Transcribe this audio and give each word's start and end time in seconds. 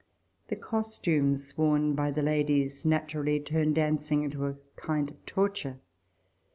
The 0.47 0.55
costumes 0.55 1.55
worn 1.59 1.93
by 1.93 2.09
the 2.09 2.23
ladies 2.23 2.87
naturally 2.87 3.39
turned 3.39 3.75
dancing 3.75 4.23
into 4.23 4.47
a 4.47 4.55
kind 4.75 5.11
of 5.11 5.23
torture. 5.27 5.79